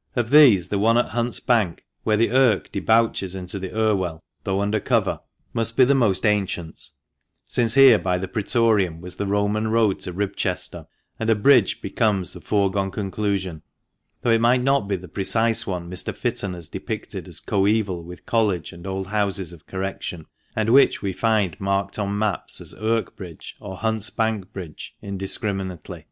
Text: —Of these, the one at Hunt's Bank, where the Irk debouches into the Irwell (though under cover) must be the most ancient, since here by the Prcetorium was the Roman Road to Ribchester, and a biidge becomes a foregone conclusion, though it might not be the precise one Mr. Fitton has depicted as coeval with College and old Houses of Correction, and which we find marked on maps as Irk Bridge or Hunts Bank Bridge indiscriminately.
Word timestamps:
—Of 0.14 0.28
these, 0.28 0.68
the 0.68 0.78
one 0.78 0.98
at 0.98 1.06
Hunt's 1.08 1.40
Bank, 1.40 1.86
where 2.02 2.18
the 2.18 2.32
Irk 2.32 2.70
debouches 2.70 3.34
into 3.34 3.58
the 3.58 3.74
Irwell 3.74 4.22
(though 4.44 4.60
under 4.60 4.78
cover) 4.78 5.20
must 5.54 5.74
be 5.74 5.86
the 5.86 5.94
most 5.94 6.26
ancient, 6.26 6.90
since 7.46 7.74
here 7.76 7.98
by 7.98 8.18
the 8.18 8.28
Prcetorium 8.28 9.00
was 9.00 9.16
the 9.16 9.26
Roman 9.26 9.68
Road 9.68 9.98
to 10.00 10.12
Ribchester, 10.12 10.86
and 11.18 11.30
a 11.30 11.34
biidge 11.34 11.80
becomes 11.80 12.36
a 12.36 12.42
foregone 12.42 12.90
conclusion, 12.90 13.62
though 14.20 14.28
it 14.28 14.42
might 14.42 14.62
not 14.62 14.86
be 14.86 14.96
the 14.96 15.08
precise 15.08 15.66
one 15.66 15.90
Mr. 15.90 16.14
Fitton 16.14 16.52
has 16.52 16.68
depicted 16.68 17.26
as 17.26 17.40
coeval 17.40 18.04
with 18.04 18.26
College 18.26 18.74
and 18.74 18.86
old 18.86 19.06
Houses 19.06 19.50
of 19.50 19.64
Correction, 19.66 20.26
and 20.54 20.74
which 20.74 21.00
we 21.00 21.14
find 21.14 21.58
marked 21.58 21.98
on 21.98 22.18
maps 22.18 22.60
as 22.60 22.74
Irk 22.74 23.16
Bridge 23.16 23.56
or 23.60 23.78
Hunts 23.78 24.10
Bank 24.10 24.52
Bridge 24.52 24.94
indiscriminately. 25.00 26.04